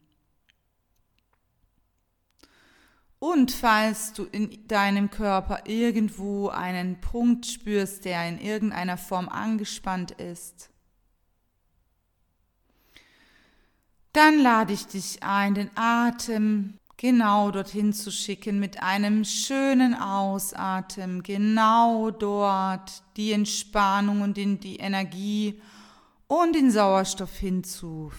Und 3.23 3.51
falls 3.51 4.11
du 4.11 4.25
in 4.25 4.67
deinem 4.67 5.09
Körper 5.09 5.61
irgendwo 5.65 6.49
einen 6.49 6.99
Punkt 6.99 7.45
spürst, 7.45 8.03
der 8.03 8.27
in 8.27 8.37
irgendeiner 8.37 8.97
Form 8.97 9.29
angespannt 9.29 10.11
ist, 10.11 10.69
dann 14.11 14.39
lade 14.39 14.73
ich 14.73 14.87
dich 14.87 15.23
ein, 15.23 15.53
den 15.55 15.71
Atem 15.75 16.73
genau 16.97 17.49
dorthin 17.51 17.93
zu 17.93 18.11
schicken 18.11 18.59
mit 18.59 18.83
einem 18.83 19.23
schönen 19.23 19.95
Ausatmen, 19.95 21.23
genau 21.23 22.11
dort 22.11 23.03
die 23.15 23.31
Entspannung 23.31 24.19
und 24.19 24.35
die 24.35 24.75
Energie 24.75 25.61
und 26.27 26.57
den 26.57 26.71
Sauerstoff 26.71 27.37
hinzu, 27.37 28.11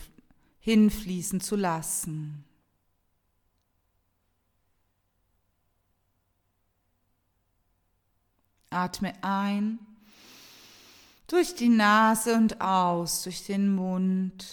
hinfließen 0.61 1.43
zu 1.43 1.57
lassen. 1.57 2.47
Atme 8.75 9.13
ein 9.23 9.79
durch 11.27 11.55
die 11.55 11.69
Nase 11.69 12.35
und 12.35 12.61
aus 12.61 13.23
durch 13.23 13.47
den 13.47 13.75
Mund. 13.75 14.45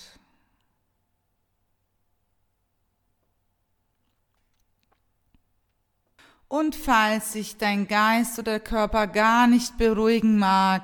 Und 6.48 6.76
falls 6.76 7.34
sich 7.34 7.58
dein 7.58 7.88
Geist 7.88 8.38
oder 8.40 8.60
Körper 8.60 9.08
gar 9.08 9.48
nicht 9.48 9.78
beruhigen 9.78 10.38
mag, 10.38 10.84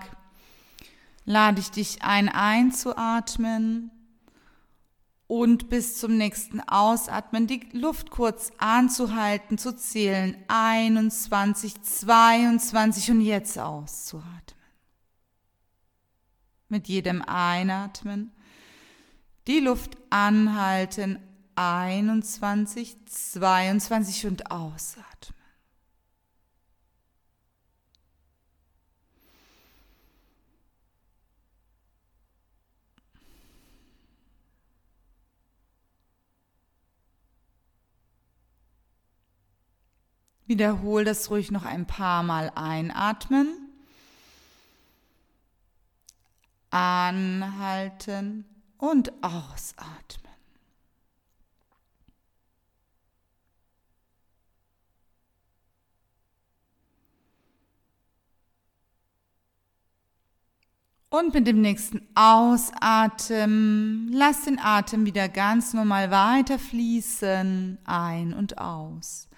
lade 1.25 1.59
ich 1.59 1.71
dich 1.71 2.03
ein, 2.03 2.29
einzuatmen 2.29 3.91
und 5.27 5.69
bis 5.69 5.99
zum 5.99 6.17
nächsten 6.17 6.61
Ausatmen 6.61 7.47
die 7.47 7.67
Luft 7.73 8.11
kurz 8.11 8.51
anzuhalten, 8.57 9.57
zu 9.57 9.75
zählen. 9.75 10.37
21, 10.47 11.81
22 11.81 13.11
und 13.11 13.21
jetzt 13.21 13.59
auszuatmen. 13.59 14.43
Mit 16.69 16.87
jedem 16.87 17.21
Einatmen 17.21 18.31
die 19.47 19.59
Luft 19.59 19.97
anhalten. 20.09 21.19
21, 21.55 23.05
22 23.05 24.27
und 24.27 24.51
ausatmen. 24.51 25.16
Wiederhol 40.47 41.03
das 41.03 41.29
ruhig 41.29 41.51
noch 41.51 41.65
ein 41.65 41.85
paar 41.85 42.23
Mal 42.23 42.51
einatmen. 42.55 43.49
Anhalten 46.69 48.45
und 48.77 49.11
ausatmen. 49.23 50.27
Und 61.09 61.33
mit 61.33 61.47
dem 61.47 61.61
nächsten 61.61 62.05
Ausatmen 62.15 64.11
lass 64.11 64.43
den 64.43 64.59
Atem 64.59 65.05
wieder 65.05 65.29
ganz 65.29 65.73
normal 65.73 66.11
weiter 66.11 66.59
fließen, 66.59 67.77
ein 67.85 68.33
und 68.33 68.57
aus. 68.57 69.29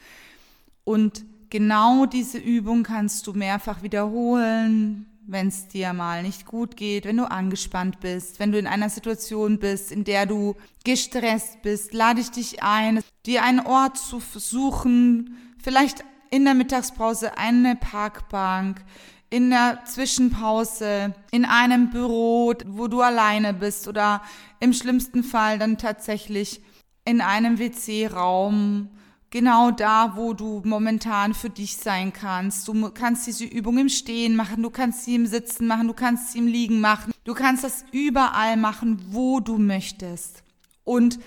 Und 0.83 1.25
genau 1.49 2.05
diese 2.05 2.37
Übung 2.37 2.83
kannst 2.83 3.27
du 3.27 3.33
mehrfach 3.33 3.83
wiederholen, 3.83 5.05
wenn 5.27 5.47
es 5.47 5.67
dir 5.67 5.93
mal 5.93 6.23
nicht 6.23 6.45
gut 6.45 6.75
geht, 6.75 7.05
wenn 7.05 7.17
du 7.17 7.29
angespannt 7.29 7.99
bist, 7.99 8.39
wenn 8.39 8.51
du 8.51 8.57
in 8.57 8.65
einer 8.65 8.89
Situation 8.89 9.59
bist, 9.59 9.91
in 9.91 10.03
der 10.03 10.25
du 10.25 10.55
gestresst 10.83 11.61
bist, 11.61 11.93
lade 11.93 12.19
ich 12.19 12.31
dich 12.31 12.63
ein, 12.63 13.01
dir 13.25 13.43
einen 13.43 13.59
Ort 13.59 13.97
zu 13.97 14.19
suchen, 14.19 15.37
vielleicht 15.61 16.03
in 16.31 16.45
der 16.45 16.55
Mittagspause 16.55 17.37
eine 17.37 17.75
Parkbank, 17.75 18.83
in 19.29 19.51
der 19.51 19.83
Zwischenpause, 19.85 21.13
in 21.31 21.45
einem 21.45 21.91
Büro, 21.91 22.53
wo 22.65 22.87
du 22.87 23.01
alleine 23.01 23.53
bist 23.53 23.87
oder 23.87 24.23
im 24.59 24.73
schlimmsten 24.73 25.23
Fall 25.23 25.59
dann 25.59 25.77
tatsächlich 25.77 26.61
in 27.05 27.21
einem 27.21 27.59
WC-Raum, 27.59 28.89
genau 29.29 29.71
da, 29.71 30.13
wo 30.15 30.33
du 30.33 30.61
momentan 30.65 31.33
für 31.33 31.49
dich 31.49 31.77
sein 31.77 32.13
kannst. 32.13 32.67
Du 32.67 32.89
kannst 32.91 33.27
diese 33.27 33.45
Übung 33.45 33.77
im 33.77 33.89
Stehen 33.89 34.35
machen, 34.35 34.63
du 34.63 34.69
kannst 34.69 35.05
sie 35.05 35.15
im 35.15 35.25
Sitzen 35.25 35.67
machen, 35.67 35.87
du 35.87 35.93
kannst 35.93 36.31
sie 36.31 36.39
im 36.39 36.47
Liegen 36.47 36.79
machen. 36.79 37.11
Du 37.23 37.33
kannst 37.33 37.63
das 37.63 37.85
überall 37.91 38.57
machen, 38.57 38.99
wo 39.11 39.39
du 39.39 39.57
möchtest. 39.57 40.43
Und 40.83 41.19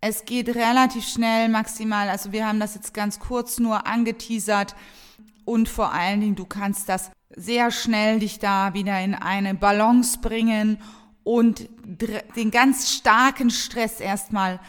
es 0.00 0.24
geht 0.24 0.48
relativ 0.54 1.06
schnell, 1.06 1.48
maximal. 1.48 2.08
Also 2.08 2.32
wir 2.32 2.46
haben 2.46 2.60
das 2.60 2.74
jetzt 2.74 2.94
ganz 2.94 3.18
kurz 3.18 3.58
nur 3.58 3.86
angeteasert. 3.86 4.74
Und 5.44 5.68
vor 5.68 5.92
allen 5.92 6.20
Dingen, 6.20 6.36
du 6.36 6.44
kannst 6.44 6.88
das 6.88 7.10
sehr 7.34 7.70
schnell 7.70 8.20
dich 8.20 8.38
da 8.38 8.74
wieder 8.74 9.00
in 9.00 9.14
eine 9.14 9.54
Balance 9.54 10.18
bringen 10.20 10.78
und 11.24 11.68
den 12.36 12.50
ganz 12.50 12.92
starken 12.92 13.50
Stress 13.50 14.00
erstmal 14.00 14.60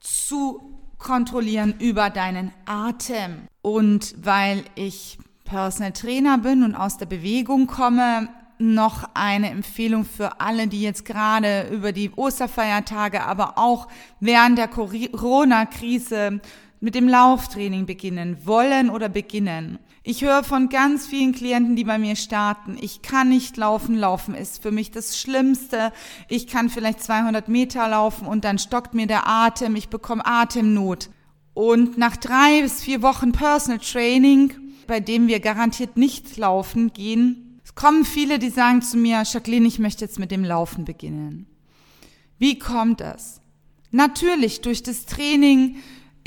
zu 0.00 0.77
kontrollieren 0.98 1.74
über 1.78 2.10
deinen 2.10 2.52
Atem. 2.66 3.48
Und 3.62 4.14
weil 4.22 4.64
ich 4.74 5.18
Personal 5.44 5.92
Trainer 5.92 6.38
bin 6.38 6.62
und 6.62 6.74
aus 6.74 6.98
der 6.98 7.06
Bewegung 7.06 7.66
komme, 7.66 8.28
noch 8.58 9.08
eine 9.14 9.50
Empfehlung 9.50 10.04
für 10.04 10.40
alle, 10.40 10.66
die 10.66 10.82
jetzt 10.82 11.04
gerade 11.04 11.68
über 11.70 11.92
die 11.92 12.10
Osterfeiertage, 12.10 13.22
aber 13.22 13.56
auch 13.56 13.88
während 14.20 14.58
der 14.58 14.68
Corona-Krise 14.68 16.40
mit 16.80 16.94
dem 16.94 17.08
Lauftraining 17.08 17.86
beginnen 17.86 18.36
wollen 18.44 18.90
oder 18.90 19.08
beginnen. 19.08 19.78
Ich 20.10 20.22
höre 20.22 20.42
von 20.42 20.70
ganz 20.70 21.06
vielen 21.06 21.32
Klienten, 21.32 21.76
die 21.76 21.84
bei 21.84 21.98
mir 21.98 22.16
starten, 22.16 22.78
ich 22.80 23.02
kann 23.02 23.28
nicht 23.28 23.58
laufen, 23.58 23.94
laufen 23.94 24.34
ist 24.34 24.62
für 24.62 24.70
mich 24.70 24.90
das 24.90 25.20
Schlimmste. 25.20 25.92
Ich 26.28 26.46
kann 26.46 26.70
vielleicht 26.70 27.02
200 27.02 27.48
Meter 27.48 27.86
laufen 27.86 28.26
und 28.26 28.42
dann 28.46 28.58
stockt 28.58 28.94
mir 28.94 29.06
der 29.06 29.28
Atem, 29.28 29.76
ich 29.76 29.90
bekomme 29.90 30.24
Atemnot. 30.24 31.10
Und 31.52 31.98
nach 31.98 32.16
drei 32.16 32.62
bis 32.62 32.82
vier 32.82 33.02
Wochen 33.02 33.32
Personal 33.32 33.80
Training, 33.80 34.54
bei 34.86 34.98
dem 34.98 35.28
wir 35.28 35.40
garantiert 35.40 35.98
nicht 35.98 36.38
laufen 36.38 36.94
gehen, 36.94 37.60
kommen 37.74 38.06
viele, 38.06 38.38
die 38.38 38.48
sagen 38.48 38.80
zu 38.80 38.96
mir, 38.96 39.24
Jacqueline, 39.26 39.68
ich 39.68 39.78
möchte 39.78 40.06
jetzt 40.06 40.18
mit 40.18 40.30
dem 40.30 40.42
Laufen 40.42 40.86
beginnen. 40.86 41.44
Wie 42.38 42.58
kommt 42.58 43.00
das? 43.00 43.42
Natürlich 43.90 44.62
durch 44.62 44.82
das 44.82 45.04
Training, 45.04 45.76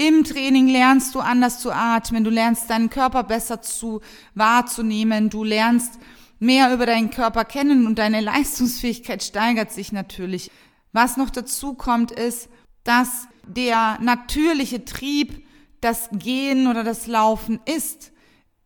im 0.08 0.24
Training 0.24 0.68
lernst 0.68 1.14
du 1.14 1.20
anders 1.20 1.60
zu 1.60 1.72
atmen, 1.72 2.24
du 2.24 2.32
lernst 2.32 2.70
deinen 2.72 2.90
Körper 2.90 3.24
besser 3.24 3.62
zu 3.62 4.02
wahrzunehmen, 4.34 5.30
du 5.30 5.44
lernst 5.44 6.00
mehr 6.40 6.74
über 6.74 6.88
deinen 6.88 7.12
Körper 7.12 7.46
kennen 7.46 7.86
und 7.86 8.00
deine 8.00 8.20
Leistungsfähigkeit 8.22 9.22
steigert 9.22 9.72
sich 9.72 9.92
natürlich. 9.92 10.50
Was 10.92 11.18
noch 11.18 11.30
dazu 11.30 11.76
kommt, 11.76 12.12
ist, 12.12 12.50
dass 12.84 13.28
der 13.46 14.00
natürliche 14.02 14.86
Trieb 14.86 15.46
das 15.82 16.10
Gehen 16.12 16.68
oder 16.68 16.84
das 16.84 17.06
Laufen 17.06 17.60
ist. 17.66 18.12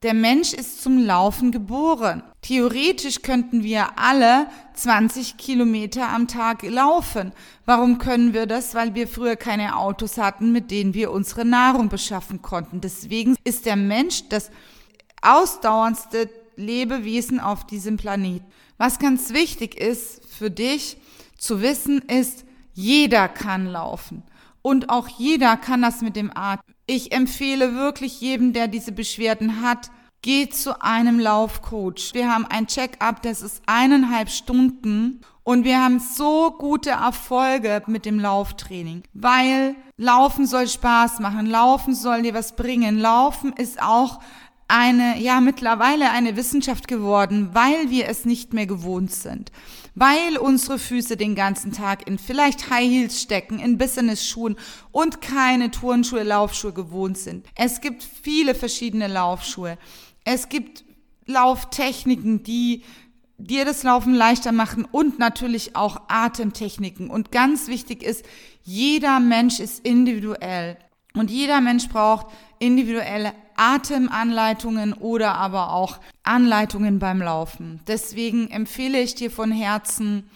Der 0.05 0.13
Mensch 0.13 0.53
ist 0.53 0.83
zum 0.83 0.99
Laufen 0.99 1.51
geboren. 1.51 2.21
Theoretisch 2.43 3.23
könnten 3.23 3.63
wir 3.63 3.97
alle 3.97 4.45
20 4.75 5.35
Kilometer 5.35 6.09
am 6.09 6.27
Tag 6.27 6.61
laufen. 6.61 7.31
Warum 7.65 7.97
können 7.97 8.31
wir 8.31 8.45
das? 8.45 8.75
Weil 8.75 8.93
wir 8.93 9.07
früher 9.07 9.35
keine 9.35 9.75
Autos 9.77 10.19
hatten, 10.19 10.51
mit 10.51 10.69
denen 10.69 10.93
wir 10.93 11.09
unsere 11.09 11.43
Nahrung 11.43 11.89
beschaffen 11.89 12.43
konnten. 12.43 12.81
Deswegen 12.81 13.35
ist 13.45 13.65
der 13.65 13.77
Mensch 13.77 14.29
das 14.29 14.51
ausdauerndste 15.23 16.29
Lebewesen 16.55 17.39
auf 17.39 17.65
diesem 17.65 17.97
Planeten. 17.97 18.45
Was 18.77 18.99
ganz 18.99 19.33
wichtig 19.33 19.75
ist 19.75 20.23
für 20.27 20.51
dich 20.51 20.97
zu 21.35 21.63
wissen, 21.63 22.03
ist, 22.03 22.45
jeder 22.75 23.27
kann 23.27 23.65
laufen. 23.65 24.21
Und 24.61 24.91
auch 24.91 25.07
jeder 25.07 25.57
kann 25.57 25.81
das 25.81 26.01
mit 26.01 26.15
dem 26.15 26.29
Atem. 26.37 26.74
Ich 26.87 27.11
empfehle 27.11 27.73
wirklich 27.73 28.21
jedem, 28.21 28.53
der 28.53 28.67
diese 28.67 28.91
Beschwerden 28.91 29.61
hat, 29.61 29.89
geht 30.21 30.55
zu 30.55 30.81
einem 30.83 31.19
Laufcoach. 31.19 32.13
Wir 32.13 32.31
haben 32.31 32.45
ein 32.45 32.67
Check-up, 32.67 33.23
das 33.23 33.41
ist 33.41 33.63
eineinhalb 33.65 34.29
Stunden 34.29 35.21
und 35.43 35.63
wir 35.63 35.81
haben 35.83 35.99
so 35.99 36.51
gute 36.51 36.91
Erfolge 36.91 37.81
mit 37.87 38.05
dem 38.05 38.19
Lauftraining, 38.19 39.03
weil 39.13 39.75
Laufen 39.97 40.45
soll 40.45 40.67
Spaß 40.67 41.19
machen, 41.19 41.47
Laufen 41.47 41.95
soll 41.95 42.21
dir 42.21 42.33
was 42.35 42.55
bringen. 42.55 42.99
Laufen 42.99 43.53
ist 43.53 43.81
auch 43.81 44.19
eine, 44.67 45.19
ja, 45.19 45.41
mittlerweile 45.41 46.11
eine 46.11 46.35
Wissenschaft 46.35 46.87
geworden, 46.87 47.49
weil 47.53 47.89
wir 47.89 48.07
es 48.07 48.25
nicht 48.25 48.53
mehr 48.53 48.65
gewohnt 48.65 49.11
sind. 49.11 49.51
Weil 49.93 50.37
unsere 50.37 50.79
Füße 50.79 51.17
den 51.17 51.35
ganzen 51.35 51.71
Tag 51.71 52.07
in 52.07 52.17
vielleicht 52.17 52.69
High 52.69 52.89
Heels 52.89 53.21
stecken, 53.21 53.59
in 53.59 53.77
Business-Schuhen 53.77 54.57
und 54.91 55.21
keine 55.21 55.71
Turnschuhe, 55.71 56.23
Laufschuhe 56.23 56.73
gewohnt 56.73 57.17
sind. 57.17 57.45
Es 57.55 57.79
gibt 57.79 58.03
viele 58.03 58.55
verschiedene 58.55 59.07
Laufschuhe. 59.07 59.77
Es 60.25 60.49
gibt 60.49 60.83
Lauftechniken, 61.27 62.43
die 62.43 62.83
dir 63.37 63.65
das 63.65 63.83
Laufen 63.83 64.15
leichter 64.15 64.51
machen 64.51 64.85
und 64.91 65.19
natürlich 65.19 65.75
auch 65.75 66.01
Atemtechniken. 66.07 67.09
Und 67.09 67.31
ganz 67.31 67.67
wichtig 67.67 68.03
ist, 68.03 68.25
jeder 68.63 69.19
Mensch 69.19 69.59
ist 69.59 69.85
individuell 69.85 70.77
und 71.13 71.29
jeder 71.29 71.61
Mensch 71.61 71.87
braucht 71.89 72.27
individuelle 72.59 73.33
Atemanleitungen 73.55 74.93
oder 74.93 75.35
aber 75.35 75.73
auch 75.73 75.99
Anleitungen 76.23 76.99
beim 76.99 77.21
Laufen. 77.21 77.79
Deswegen 77.87 78.49
empfehle 78.49 78.99
ich 78.99 79.15
dir 79.15 79.31
von 79.31 79.51
Herzen, 79.51 80.29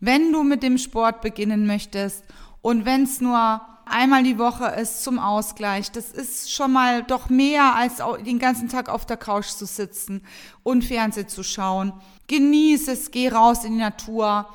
wenn 0.00 0.32
du 0.32 0.42
mit 0.42 0.62
dem 0.62 0.78
Sport 0.78 1.20
beginnen 1.20 1.66
möchtest 1.66 2.24
und 2.62 2.84
wenn 2.84 3.04
es 3.04 3.20
nur 3.20 3.60
einmal 3.86 4.22
die 4.22 4.38
Woche 4.38 4.66
ist 4.66 5.02
zum 5.04 5.18
Ausgleich. 5.18 5.90
Das 5.90 6.10
ist 6.10 6.52
schon 6.52 6.72
mal 6.72 7.02
doch 7.02 7.28
mehr 7.28 7.74
als 7.74 8.02
den 8.24 8.38
ganzen 8.38 8.68
Tag 8.68 8.88
auf 8.88 9.06
der 9.06 9.16
Couch 9.16 9.48
zu 9.48 9.66
sitzen 9.66 10.22
und 10.62 10.84
Fernsehen 10.84 11.28
zu 11.28 11.42
schauen. 11.42 11.92
Genieße 12.26 12.92
es, 12.92 13.10
geh 13.10 13.28
raus 13.28 13.64
in 13.64 13.72
die 13.72 13.78
Natur, 13.78 14.48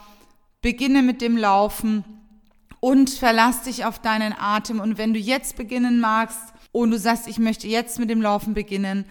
beginne 0.61 1.03
mit 1.03 1.21
dem 1.21 1.37
Laufen 1.37 2.03
und 2.79 3.09
verlass 3.09 3.63
dich 3.63 3.85
auf 3.85 3.99
deinen 3.99 4.33
Atem. 4.37 4.79
Und 4.79 4.97
wenn 4.97 5.13
du 5.13 5.19
jetzt 5.19 5.55
beginnen 5.55 5.99
magst 5.99 6.53
und 6.71 6.91
du 6.91 6.99
sagst, 6.99 7.27
ich 7.27 7.39
möchte 7.39 7.67
jetzt 7.67 7.99
mit 7.99 8.09
dem 8.09 8.21
Laufen 8.21 8.53
beginnen, 8.53 9.05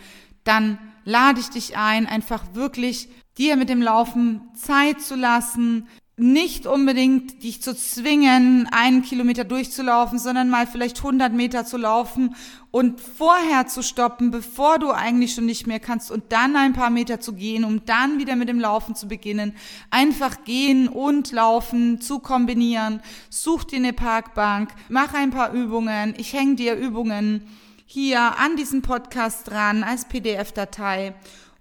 dann 0.44 0.78
lade 1.04 1.40
ich 1.40 1.48
dich 1.48 1.76
ein, 1.76 2.06
einfach 2.06 2.54
wirklich 2.54 3.08
dir 3.36 3.56
mit 3.56 3.68
dem 3.68 3.82
Laufen 3.82 4.40
Zeit 4.54 5.00
zu 5.00 5.14
lassen, 5.14 5.88
nicht 6.18 6.66
unbedingt 6.66 7.42
dich 7.42 7.62
zu 7.62 7.76
zwingen, 7.76 8.68
einen 8.72 9.02
Kilometer 9.02 9.44
durchzulaufen, 9.44 10.18
sondern 10.18 10.50
mal 10.50 10.66
vielleicht 10.66 10.98
100 10.98 11.32
Meter 11.32 11.64
zu 11.64 11.76
laufen 11.76 12.34
und 12.70 13.00
vorher 13.00 13.66
zu 13.66 13.82
stoppen, 13.82 14.30
bevor 14.30 14.78
du 14.78 14.90
eigentlich 14.90 15.34
schon 15.34 15.46
nicht 15.46 15.66
mehr 15.66 15.80
kannst 15.80 16.10
und 16.10 16.24
dann 16.30 16.56
ein 16.56 16.72
paar 16.72 16.90
Meter 16.90 17.20
zu 17.20 17.34
gehen, 17.34 17.64
um 17.64 17.84
dann 17.84 18.18
wieder 18.18 18.36
mit 18.36 18.48
dem 18.48 18.58
Laufen 18.58 18.94
zu 18.94 19.06
beginnen. 19.06 19.54
Einfach 19.90 20.44
gehen 20.44 20.88
und 20.88 21.30
laufen 21.32 22.00
zu 22.00 22.18
kombinieren. 22.18 23.00
Such 23.30 23.64
dir 23.64 23.76
eine 23.76 23.92
Parkbank, 23.92 24.70
mach 24.88 25.14
ein 25.14 25.30
paar 25.30 25.52
Übungen. 25.52 26.14
Ich 26.18 26.32
hänge 26.32 26.56
dir 26.56 26.74
Übungen 26.74 27.46
hier 27.86 28.20
an 28.38 28.56
diesen 28.56 28.82
Podcast 28.82 29.48
dran 29.48 29.82
als 29.82 30.04
PDF-Datei 30.06 31.14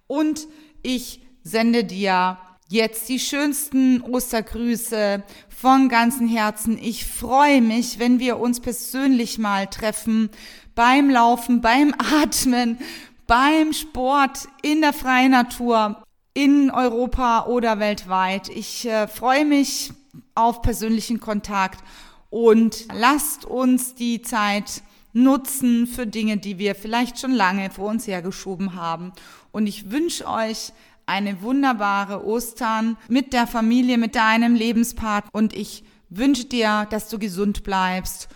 und 0.07 0.47
ich 0.81 1.21
sende 1.43 1.83
dir 1.83 2.37
Jetzt 2.69 3.07
die 3.07 3.19
schönsten 3.19 4.01
Ostergrüße 4.01 5.23
von 5.47 5.87
ganzem 5.87 6.27
Herzen. 6.27 6.77
Ich 6.77 7.05
freue 7.05 7.61
mich, 7.61 7.97
wenn 7.97 8.19
wir 8.19 8.39
uns 8.39 8.59
persönlich 8.59 9.37
mal 9.37 9.67
treffen, 9.67 10.29
beim 10.75 11.09
Laufen, 11.09 11.61
beim 11.61 11.95
Atmen, 12.21 12.77
beim 13.25 13.71
Sport, 13.71 14.49
in 14.63 14.81
der 14.81 14.91
freien 14.91 15.31
Natur, 15.31 16.03
in 16.33 16.69
Europa 16.69 17.45
oder 17.45 17.79
weltweit. 17.79 18.49
Ich 18.49 18.85
äh, 18.85 19.07
freue 19.07 19.45
mich 19.45 19.93
auf 20.35 20.61
persönlichen 20.61 21.21
Kontakt 21.21 21.81
und 22.29 22.85
lasst 22.93 23.45
uns 23.45 23.95
die 23.95 24.21
Zeit 24.21 24.81
nutzen 25.13 25.87
für 25.87 26.05
Dinge, 26.05 26.35
die 26.35 26.57
wir 26.57 26.75
vielleicht 26.75 27.17
schon 27.17 27.31
lange 27.31 27.69
vor 27.69 27.87
uns 27.87 28.07
hergeschoben 28.07 28.75
haben. 28.75 29.13
Und 29.53 29.67
ich 29.67 29.89
wünsche 29.89 30.27
euch 30.27 30.73
eine 31.07 31.41
wunderbare 31.41 32.25
Ostern 32.25 32.97
mit 33.07 33.33
der 33.33 33.47
Familie, 33.47 33.97
mit 33.97 34.15
deinem 34.15 34.53
Lebenspartner. 34.53 35.31
Und 35.33 35.53
ich 35.53 35.83
wünsche 36.09 36.45
dir, 36.45 36.85
dass 36.89 37.09
du 37.09 37.17
gesund 37.17 37.63
bleibst, 37.63 38.29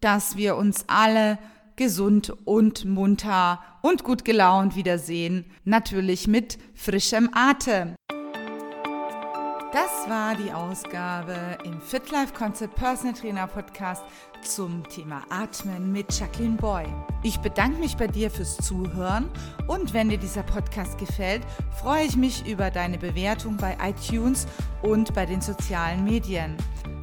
dass 0.00 0.36
wir 0.36 0.56
uns 0.56 0.84
alle 0.88 1.38
gesund 1.76 2.32
und 2.44 2.84
munter 2.84 3.60
und 3.82 4.04
gut 4.04 4.24
gelaunt 4.24 4.76
wiedersehen. 4.76 5.44
Natürlich 5.64 6.26
mit 6.26 6.58
frischem 6.74 7.30
Atem. 7.32 7.94
Das 9.76 10.08
war 10.08 10.34
die 10.34 10.50
Ausgabe 10.54 11.58
im 11.62 11.82
Fit 11.82 12.10
Life 12.10 12.32
Concept 12.32 12.76
Personal 12.76 13.12
Trainer 13.12 13.46
Podcast 13.46 14.02
zum 14.40 14.82
Thema 14.88 15.22
Atmen 15.28 15.92
mit 15.92 16.18
Jacqueline 16.18 16.56
Boy. 16.56 16.86
Ich 17.22 17.36
bedanke 17.40 17.78
mich 17.78 17.94
bei 17.94 18.06
dir 18.06 18.30
fürs 18.30 18.56
Zuhören 18.56 19.28
und 19.66 19.92
wenn 19.92 20.08
dir 20.08 20.16
dieser 20.16 20.44
Podcast 20.44 20.96
gefällt, 20.96 21.42
freue 21.78 22.06
ich 22.06 22.16
mich 22.16 22.48
über 22.48 22.70
deine 22.70 22.96
Bewertung 22.96 23.58
bei 23.58 23.76
iTunes 23.82 24.46
und 24.80 25.12
bei 25.12 25.26
den 25.26 25.42
sozialen 25.42 26.04
Medien. 26.04 26.56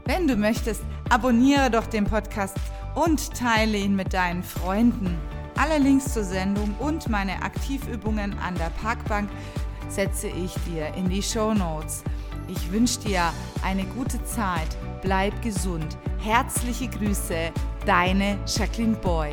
Wenn 0.05 0.27
du 0.27 0.36
möchtest, 0.36 0.81
abonniere 1.12 1.69
doch 1.69 1.86
den 1.86 2.05
Podcast 2.05 2.57
und 2.95 3.36
teile 3.36 3.77
ihn 3.77 3.95
mit 3.95 4.13
deinen 4.13 4.41
Freunden. 4.41 5.15
Alle 5.59 5.77
Links 5.77 6.12
zur 6.12 6.23
Sendung 6.23 6.73
und 6.79 7.07
meine 7.07 7.39
Aktivübungen 7.43 8.36
an 8.39 8.55
der 8.55 8.71
Parkbank 8.81 9.29
setze 9.89 10.27
ich 10.27 10.55
dir 10.65 10.91
in 10.95 11.07
die 11.07 11.21
Show 11.21 11.53
Notes. 11.53 12.03
Ich 12.47 12.71
wünsche 12.71 12.99
dir 12.99 13.32
eine 13.63 13.86
gute 13.86 14.23
Zeit, 14.25 14.67
bleib 15.01 15.41
gesund. 15.41 15.97
Herzliche 16.19 16.88
Grüße, 16.88 17.51
deine 17.86 18.38
Jacqueline 18.45 18.95
Boy. 18.97 19.32